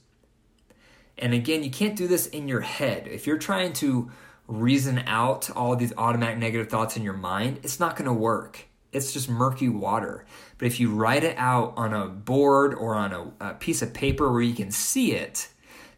And 1.17 1.33
again, 1.33 1.63
you 1.63 1.71
can't 1.71 1.95
do 1.95 2.07
this 2.07 2.27
in 2.27 2.47
your 2.47 2.61
head. 2.61 3.07
If 3.07 3.25
you're 3.25 3.37
trying 3.37 3.73
to 3.73 4.11
reason 4.47 5.03
out 5.07 5.49
all 5.51 5.75
these 5.75 5.93
automatic 5.97 6.37
negative 6.37 6.69
thoughts 6.69 6.97
in 6.97 7.03
your 7.03 7.13
mind, 7.13 7.59
it's 7.63 7.79
not 7.79 7.95
going 7.95 8.07
to 8.07 8.13
work 8.13 8.67
it's 8.91 9.13
just 9.13 9.29
murky 9.29 9.69
water. 9.69 10.25
But 10.57 10.67
if 10.67 10.79
you 10.79 10.89
write 10.91 11.23
it 11.23 11.35
out 11.37 11.73
on 11.77 11.93
a 11.93 12.07
board 12.07 12.73
or 12.73 12.95
on 12.95 13.13
a, 13.13 13.49
a, 13.49 13.53
piece 13.53 13.81
of 13.81 13.93
paper 13.93 14.31
where 14.31 14.41
you 14.41 14.53
can 14.53 14.71
see 14.71 15.13
it, 15.13 15.49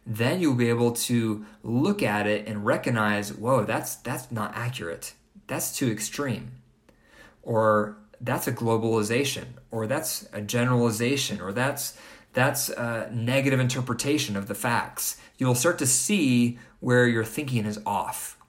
then 0.05 0.39
you'll 0.39 0.55
be 0.55 0.69
able 0.69 0.91
to 0.91 1.45
look 1.63 2.01
at 2.01 2.27
it 2.27 2.48
and 2.48 2.65
recognize, 2.65 3.33
whoa, 3.33 3.63
that's 3.63 3.95
that's 3.95 4.31
not 4.31 4.51
accurate. 4.55 5.13
That's 5.48 5.75
too 5.75 5.91
extreme. 5.91 6.51
Or 7.43 7.98
that's 8.19 8.48
a 8.48 8.51
globalization, 8.51 9.45
or 9.71 9.88
that's 9.88 10.27
a 10.33 10.41
generalization, 10.41 11.41
or 11.41 11.51
that's 11.51 11.97
that's 12.33 12.69
a 12.69 13.09
negative 13.11 13.59
interpretation 13.59 14.35
of 14.35 14.47
the 14.47 14.55
facts. 14.55 15.17
You'll 15.38 15.55
start 15.55 15.79
to 15.79 15.88
see 15.88 16.59
where 16.79 17.07
your 17.07 17.23
thinking 17.23 17.65
is 17.65 17.79
off 17.85 18.39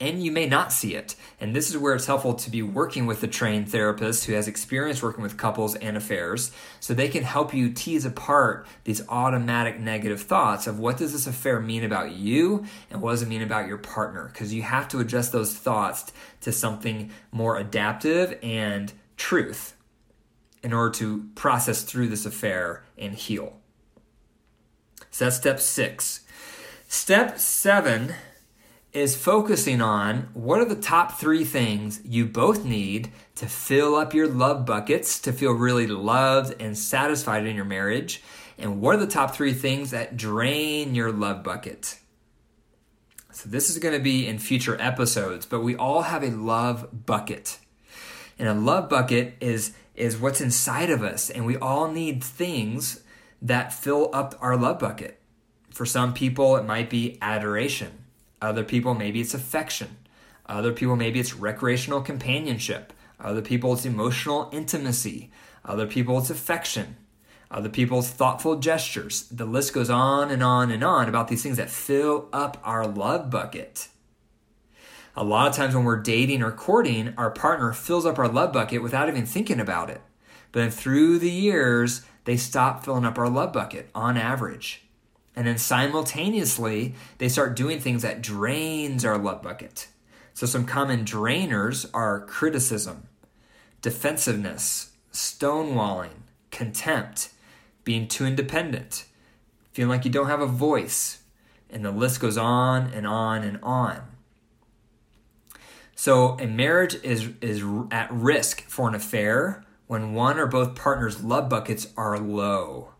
and 0.00 0.24
you 0.24 0.32
may 0.32 0.46
not 0.46 0.72
see 0.72 0.94
it. 0.94 1.14
And 1.40 1.54
this 1.54 1.68
is 1.68 1.76
where 1.76 1.94
it's 1.94 2.06
helpful 2.06 2.34
to 2.34 2.50
be 2.50 2.62
working 2.62 3.04
with 3.04 3.22
a 3.22 3.26
trained 3.26 3.70
therapist 3.70 4.24
who 4.24 4.32
has 4.32 4.48
experience 4.48 5.02
working 5.02 5.22
with 5.22 5.36
couples 5.36 5.76
and 5.76 5.96
affairs 5.96 6.52
so 6.80 6.94
they 6.94 7.08
can 7.08 7.22
help 7.22 7.52
you 7.52 7.70
tease 7.70 8.06
apart 8.06 8.66
these 8.84 9.06
automatic 9.08 9.78
negative 9.78 10.22
thoughts 10.22 10.66
of 10.66 10.78
what 10.78 10.96
does 10.96 11.12
this 11.12 11.26
affair 11.26 11.60
mean 11.60 11.84
about 11.84 12.12
you 12.12 12.64
and 12.90 13.02
what 13.02 13.10
does 13.10 13.22
it 13.22 13.28
mean 13.28 13.42
about 13.42 13.68
your 13.68 13.76
partner 13.76 14.30
because 14.32 14.54
you 14.54 14.62
have 14.62 14.88
to 14.88 15.00
adjust 15.00 15.32
those 15.32 15.54
thoughts 15.54 16.12
to 16.40 16.50
something 16.50 17.10
more 17.30 17.58
adaptive 17.58 18.38
and 18.42 18.92
truth 19.18 19.76
in 20.62 20.72
order 20.72 20.92
to 20.94 21.28
process 21.34 21.82
through 21.82 22.08
this 22.08 22.26
affair 22.26 22.84
and 22.98 23.14
heal. 23.14 23.56
So 25.10 25.24
that's 25.24 25.36
step 25.36 25.60
6. 25.60 26.20
Step 26.88 27.38
7 27.38 28.14
is 28.92 29.16
focusing 29.16 29.80
on 29.80 30.28
what 30.34 30.60
are 30.60 30.64
the 30.64 30.74
top 30.74 31.18
three 31.18 31.44
things 31.44 32.00
you 32.04 32.26
both 32.26 32.64
need 32.64 33.12
to 33.36 33.46
fill 33.46 33.94
up 33.94 34.12
your 34.12 34.26
love 34.26 34.66
buckets 34.66 35.20
to 35.20 35.32
feel 35.32 35.52
really 35.52 35.86
loved 35.86 36.60
and 36.60 36.76
satisfied 36.76 37.46
in 37.46 37.54
your 37.54 37.64
marriage, 37.64 38.22
and 38.58 38.80
what 38.80 38.96
are 38.96 38.98
the 38.98 39.06
top 39.06 39.34
three 39.34 39.54
things 39.54 39.92
that 39.92 40.16
drain 40.16 40.94
your 40.94 41.12
love 41.12 41.42
bucket. 41.42 41.98
So, 43.32 43.48
this 43.48 43.70
is 43.70 43.78
going 43.78 43.94
to 43.94 44.02
be 44.02 44.26
in 44.26 44.38
future 44.38 44.76
episodes, 44.80 45.46
but 45.46 45.60
we 45.60 45.76
all 45.76 46.02
have 46.02 46.24
a 46.24 46.30
love 46.30 47.06
bucket. 47.06 47.58
And 48.38 48.48
a 48.48 48.54
love 48.54 48.88
bucket 48.88 49.34
is, 49.40 49.72
is 50.00 50.18
what's 50.18 50.40
inside 50.40 50.90
of 50.90 51.02
us, 51.02 51.30
and 51.30 51.46
we 51.46 51.56
all 51.56 51.90
need 51.90 52.24
things 52.24 53.02
that 53.42 53.72
fill 53.72 54.10
up 54.12 54.34
our 54.40 54.56
love 54.56 54.78
bucket. 54.78 55.20
For 55.70 55.86
some 55.86 56.12
people, 56.14 56.56
it 56.56 56.64
might 56.64 56.90
be 56.90 57.18
adoration. 57.22 58.04
Other 58.42 58.64
people, 58.64 58.94
maybe 58.94 59.20
it's 59.20 59.34
affection. 59.34 59.96
Other 60.46 60.72
people, 60.72 60.96
maybe 60.96 61.20
it's 61.20 61.34
recreational 61.34 62.00
companionship. 62.00 62.92
Other 63.20 63.42
people, 63.42 63.72
it's 63.74 63.84
emotional 63.84 64.48
intimacy. 64.52 65.30
Other 65.64 65.86
people, 65.86 66.18
it's 66.18 66.30
affection. 66.30 66.96
Other 67.50 67.68
people, 67.68 67.98
it's 67.98 68.08
thoughtful 68.08 68.56
gestures. 68.56 69.22
The 69.28 69.44
list 69.44 69.72
goes 69.74 69.90
on 69.90 70.30
and 70.30 70.42
on 70.42 70.70
and 70.70 70.82
on 70.82 71.08
about 71.08 71.28
these 71.28 71.42
things 71.42 71.56
that 71.56 71.70
fill 71.70 72.28
up 72.32 72.58
our 72.64 72.86
love 72.86 73.30
bucket. 73.30 73.88
A 75.16 75.24
lot 75.24 75.48
of 75.48 75.56
times 75.56 75.74
when 75.74 75.84
we're 75.84 76.00
dating 76.00 76.42
or 76.42 76.52
courting, 76.52 77.14
our 77.16 77.30
partner 77.30 77.72
fills 77.72 78.06
up 78.06 78.18
our 78.18 78.28
love 78.28 78.52
bucket 78.52 78.82
without 78.82 79.08
even 79.08 79.26
thinking 79.26 79.60
about 79.60 79.90
it. 79.90 80.00
But 80.52 80.60
then 80.60 80.70
through 80.70 81.18
the 81.18 81.30
years, 81.30 82.02
they 82.24 82.36
stop 82.36 82.84
filling 82.84 83.04
up 83.04 83.18
our 83.18 83.28
love 83.28 83.52
bucket 83.52 83.90
on 83.94 84.16
average. 84.16 84.82
And 85.34 85.46
then 85.46 85.58
simultaneously, 85.58 86.94
they 87.18 87.28
start 87.28 87.56
doing 87.56 87.80
things 87.80 88.02
that 88.02 88.22
drains 88.22 89.04
our 89.04 89.18
love 89.18 89.42
bucket. 89.42 89.88
So 90.34 90.46
some 90.46 90.64
common 90.64 91.04
drainers 91.04 91.88
are 91.92 92.26
criticism, 92.26 93.08
defensiveness, 93.82 94.92
stonewalling, 95.12 96.22
contempt, 96.50 97.30
being 97.84 98.08
too 98.08 98.26
independent, 98.26 99.04
feeling 99.72 99.90
like 99.90 100.04
you 100.04 100.10
don't 100.10 100.28
have 100.28 100.40
a 100.40 100.46
voice, 100.46 101.22
and 101.68 101.84
the 101.84 101.90
list 101.90 102.20
goes 102.20 102.36
on 102.36 102.92
and 102.92 103.06
on 103.06 103.42
and 103.42 103.58
on. 103.62 104.02
So 106.00 106.38
a 106.40 106.46
marriage 106.46 106.94
is 107.02 107.28
is 107.42 107.62
at 107.90 108.10
risk 108.10 108.62
for 108.62 108.88
an 108.88 108.94
affair 108.94 109.66
when 109.86 110.14
one 110.14 110.38
or 110.38 110.46
both 110.46 110.74
partners' 110.74 111.22
love 111.22 111.50
buckets 111.50 111.88
are 111.94 112.18
low 112.18 112.94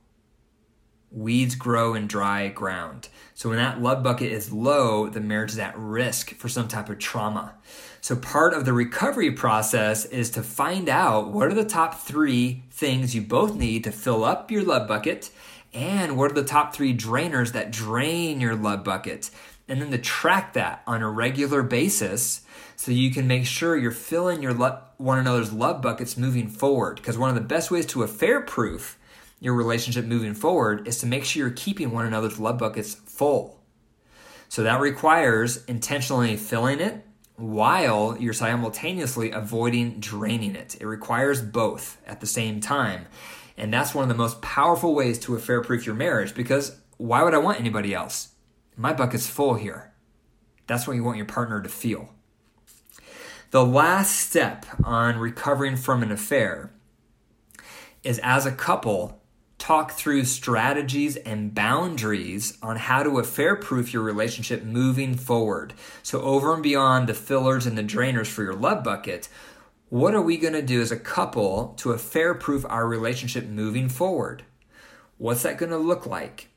weeds 1.11 1.55
grow 1.55 1.95
in 1.95 2.07
dry 2.07 2.49
ground. 2.49 3.09
So 3.33 3.49
when 3.49 3.57
that 3.57 3.81
love 3.81 4.03
bucket 4.03 4.31
is 4.31 4.53
low, 4.53 5.09
the 5.09 5.19
marriage 5.19 5.53
is 5.53 5.59
at 5.59 5.79
risk 5.79 6.35
for 6.35 6.51
some 6.51 6.69
type 6.69 6.91
of 6.91 6.99
trauma. 6.99 7.55
So 8.03 8.17
part 8.17 8.53
of 8.53 8.67
the 8.67 8.75
recovery 8.75 9.31
process 9.31 10.05
is 10.05 10.31
to 10.33 10.43
find 10.43 10.91
out 10.91 11.31
what 11.31 11.49
are 11.49 11.55
the 11.55 11.65
top 11.65 12.03
three 12.03 12.65
things 12.71 13.15
you 13.15 13.23
both 13.23 13.55
need 13.55 13.83
to 13.85 13.93
fill 13.93 14.25
up 14.25 14.51
your 14.51 14.63
love 14.63 14.87
bucket 14.87 15.31
and 15.73 16.19
what 16.19 16.31
are 16.31 16.35
the 16.35 16.45
top 16.45 16.75
three 16.75 16.95
drainers 16.95 17.53
that 17.53 17.73
drain 17.73 18.43
your 18.43 18.57
love 18.57 18.85
bucket. 18.85 19.31
And 19.69 19.81
then 19.81 19.91
to 19.91 19.99
track 19.99 20.53
that 20.53 20.83
on 20.87 21.01
a 21.01 21.11
regular 21.11 21.63
basis 21.63 22.43
so 22.81 22.93
you 22.93 23.11
can 23.11 23.27
make 23.27 23.45
sure 23.45 23.77
you're 23.77 23.91
filling 23.91 24.43
your 24.43 24.55
lo- 24.55 24.79
one 24.97 25.19
another's 25.19 25.53
love 25.53 25.83
buckets 25.83 26.17
moving 26.17 26.49
forward. 26.49 26.97
Because 26.97 27.19
one 27.19 27.29
of 27.29 27.35
the 27.35 27.43
best 27.43 27.71
ways 27.71 27.85
to 27.85 28.03
affair 28.03 28.41
proof 28.41 28.99
your 29.39 29.53
relationship 29.53 30.07
moving 30.07 30.33
forward 30.33 30.89
is 30.89 30.97
to 31.01 31.07
make 31.07 31.27
sure 31.27 31.41
you're 31.47 31.55
keeping 31.55 31.91
one 31.91 32.07
another's 32.07 32.41
love 32.41 32.57
buckets 32.57 32.95
full. 32.95 33.61
So 34.49 34.63
that 34.63 34.81
requires 34.81 35.63
intentionally 35.67 36.39
filling 36.39 36.81
it 36.81 37.05
while 37.37 38.17
you're 38.19 38.33
simultaneously 38.33 39.31
avoiding 39.31 40.01
draining 40.01 40.57
it. 40.57 40.79
It 40.81 40.87
requires 40.87 41.43
both 41.43 42.01
at 42.07 42.23
the 42.23 42.27
same 42.27 42.63
time. 42.63 43.05
And 43.59 43.71
that's 43.71 43.95
one 43.95 44.05
of 44.05 44.09
the 44.09 44.15
most 44.15 44.41
powerful 44.41 44.95
ways 44.95 45.19
to 45.19 45.35
affair 45.35 45.61
proof 45.61 45.85
your 45.85 45.95
marriage 45.95 46.35
because 46.35 46.79
why 46.97 47.25
would 47.25 47.35
I 47.35 47.39
want 47.39 47.61
anybody 47.61 47.93
else? 47.93 48.31
My 48.75 48.95
bucket's 48.95 49.27
full 49.27 49.57
here. 49.57 49.93
That's 50.67 50.87
what 50.87 50.97
you 50.97 51.05
want 51.05 51.19
your 51.19 51.27
partner 51.27 51.61
to 51.61 51.69
feel. 51.69 52.15
The 53.51 53.67
last 53.67 54.15
step 54.15 54.65
on 54.85 55.19
recovering 55.19 55.75
from 55.75 56.05
an 56.05 56.13
affair 56.13 56.71
is 58.05 58.21
as 58.21 58.47
a 58.47 58.53
couple 58.53 59.21
talk 59.59 59.91
through 59.91 60.25
strategies 60.27 61.17
and 61.17 61.53
boundaries 61.53 62.57
on 62.63 62.77
how 62.77 63.03
to 63.03 63.19
affair 63.19 63.57
proof 63.57 63.93
your 63.93 64.05
relationship 64.05 64.63
moving 64.63 65.17
forward. 65.17 65.75
So, 66.05 66.21
over 66.23 66.55
and 66.55 66.63
beyond 66.63 67.09
the 67.09 67.15
fillers 67.15 67.67
and 67.67 67.77
the 67.77 67.83
drainers 67.83 68.29
for 68.29 68.45
your 68.45 68.55
love 68.55 68.85
bucket, 68.85 69.29
what 69.89 70.15
are 70.15 70.23
we 70.23 70.37
going 70.37 70.55
to 70.55 70.63
do 70.63 70.81
as 70.81 70.93
a 70.93 70.97
couple 70.97 71.75
to 71.79 71.91
affair 71.91 72.35
proof 72.35 72.65
our 72.69 72.87
relationship 72.87 73.49
moving 73.49 73.89
forward? 73.89 74.45
What's 75.19 75.43
that 75.43 75.59
going 75.59 75.73
to 75.73 75.77
look 75.77 76.07
like? 76.07 76.51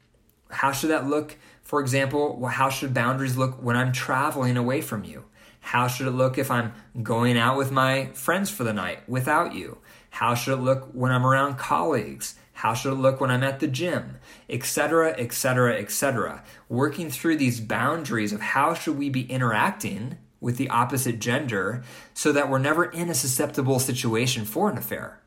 How 0.51 0.71
should 0.71 0.91
that 0.91 1.07
look? 1.07 1.37
For 1.63 1.81
example, 1.81 2.45
how 2.45 2.69
should 2.69 2.93
boundaries 2.93 3.35
look 3.35 3.55
when 3.63 3.75
I'm 3.75 3.93
traveling 3.93 4.57
away 4.57 4.81
from 4.81 5.03
you? 5.03 5.25
How 5.63 5.87
should 5.87 6.07
it 6.07 6.11
look 6.11 6.37
if 6.37 6.51
I'm 6.51 6.73
going 7.01 7.37
out 7.37 7.57
with 7.57 7.71
my 7.71 8.07
friends 8.13 8.51
for 8.51 8.65
the 8.65 8.73
night 8.73 9.07
without 9.07 9.55
you? 9.55 9.79
How 10.09 10.35
should 10.35 10.53
it 10.53 10.61
look 10.61 10.89
when 10.91 11.11
I'm 11.11 11.25
around 11.25 11.57
colleagues? 11.57 12.35
How 12.51 12.73
should 12.73 12.91
it 12.91 12.97
look 12.97 13.19
when 13.19 13.31
I'm 13.31 13.43
at 13.43 13.61
the 13.61 13.67
gym? 13.67 14.19
Etc., 14.49 15.15
etc., 15.17 15.79
etc. 15.79 16.43
Working 16.67 17.09
through 17.09 17.37
these 17.37 17.61
boundaries 17.61 18.33
of 18.33 18.41
how 18.41 18.73
should 18.73 18.97
we 18.97 19.09
be 19.09 19.23
interacting 19.31 20.17
with 20.41 20.57
the 20.57 20.69
opposite 20.69 21.19
gender 21.19 21.81
so 22.13 22.33
that 22.33 22.49
we're 22.49 22.59
never 22.59 22.83
in 22.83 23.09
a 23.09 23.15
susceptible 23.15 23.79
situation 23.79 24.43
for 24.43 24.69
an 24.69 24.77
affair. 24.77 25.21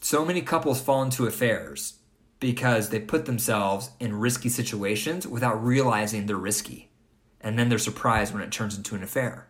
So 0.00 0.24
many 0.24 0.40
couples 0.40 0.80
fall 0.80 1.02
into 1.02 1.26
affairs 1.26 1.98
because 2.40 2.88
they 2.88 2.98
put 2.98 3.26
themselves 3.26 3.90
in 4.00 4.18
risky 4.18 4.48
situations 4.48 5.26
without 5.26 5.62
realizing 5.62 6.24
they're 6.24 6.36
risky. 6.36 6.88
And 7.42 7.58
then 7.58 7.68
they're 7.68 7.78
surprised 7.78 8.32
when 8.32 8.42
it 8.42 8.50
turns 8.50 8.76
into 8.76 8.94
an 8.94 9.02
affair. 9.02 9.46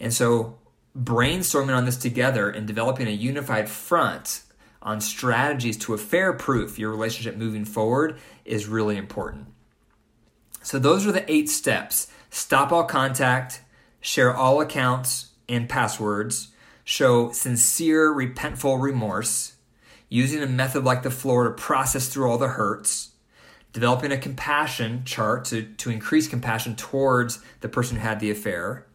And 0.00 0.12
so, 0.12 0.58
brainstorming 0.98 1.76
on 1.76 1.84
this 1.84 1.98
together 1.98 2.50
and 2.50 2.66
developing 2.66 3.06
a 3.06 3.12
unified 3.12 3.68
front 3.68 4.42
on 4.82 5.00
strategies 5.00 5.76
to 5.76 5.94
affair 5.94 6.32
proof 6.32 6.78
your 6.78 6.90
relationship 6.90 7.36
moving 7.36 7.64
forward 7.64 8.18
is 8.44 8.66
really 8.66 8.96
important. 8.96 9.46
So, 10.62 10.78
those 10.78 11.06
are 11.06 11.12
the 11.12 11.30
eight 11.30 11.50
steps 11.50 12.08
stop 12.30 12.72
all 12.72 12.84
contact, 12.84 13.60
share 14.00 14.34
all 14.34 14.60
accounts 14.60 15.32
and 15.48 15.68
passwords, 15.68 16.48
show 16.84 17.30
sincere, 17.32 18.12
repentful 18.12 18.80
remorse, 18.80 19.54
using 20.08 20.42
a 20.42 20.46
method 20.46 20.84
like 20.84 21.02
the 21.02 21.10
floor 21.10 21.44
to 21.44 21.50
process 21.50 22.08
through 22.08 22.30
all 22.30 22.38
the 22.38 22.48
hurts, 22.48 23.10
developing 23.72 24.12
a 24.12 24.18
compassion 24.18 25.04
chart 25.04 25.44
to, 25.44 25.62
to 25.62 25.90
increase 25.90 26.26
compassion 26.26 26.74
towards 26.74 27.40
the 27.60 27.68
person 27.68 27.96
who 27.96 28.02
had 28.02 28.20
the 28.20 28.30
affair, 28.30 28.86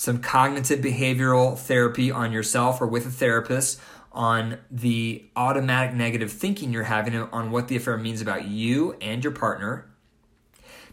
some 0.00 0.16
cognitive 0.16 0.80
behavioral 0.80 1.58
therapy 1.58 2.10
on 2.10 2.32
yourself 2.32 2.80
or 2.80 2.86
with 2.86 3.04
a 3.04 3.10
therapist 3.10 3.78
on 4.12 4.56
the 4.70 5.22
automatic 5.36 5.94
negative 5.94 6.32
thinking 6.32 6.72
you're 6.72 6.84
having 6.84 7.14
on 7.14 7.50
what 7.50 7.68
the 7.68 7.76
affair 7.76 7.98
means 7.98 8.22
about 8.22 8.46
you 8.46 8.96
and 9.02 9.22
your 9.22 9.30
partner, 9.30 9.90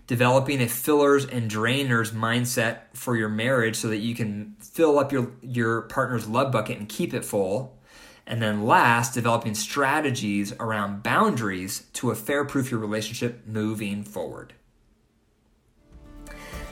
developing 0.07 0.61
a 0.61 0.67
fillers 0.67 1.25
and 1.25 1.49
drainers 1.49 2.11
mindset 2.11 2.79
for 2.93 3.15
your 3.15 3.29
marriage 3.29 3.77
so 3.77 3.87
that 3.87 3.99
you 3.99 4.13
can 4.13 4.53
fill 4.59 4.99
up 4.99 5.13
your, 5.13 5.31
your 5.41 5.83
partner's 5.83 6.27
love 6.27 6.51
bucket 6.51 6.77
and 6.77 6.89
keep 6.89 7.13
it 7.13 7.23
full, 7.23 7.79
And 8.25 8.41
then 8.41 8.65
last, 8.65 9.13
developing 9.13 9.55
strategies 9.55 10.51
around 10.59 11.01
boundaries 11.01 11.85
to 11.93 12.11
affair 12.11 12.43
proof 12.43 12.69
your 12.69 12.81
relationship 12.81 13.47
moving 13.47 14.03
forward. 14.03 14.51